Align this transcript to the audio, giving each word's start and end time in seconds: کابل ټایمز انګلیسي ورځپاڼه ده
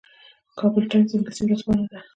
کابل 0.59 0.83
ټایمز 0.91 1.11
انګلیسي 1.13 1.41
ورځپاڼه 1.45 1.85
ده 1.91 1.99